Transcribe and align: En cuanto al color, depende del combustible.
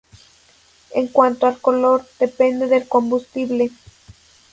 En 0.95 1.09
cuanto 1.09 1.45
al 1.45 1.59
color, 1.59 2.03
depende 2.19 2.65
del 2.65 2.87
combustible. 2.87 3.69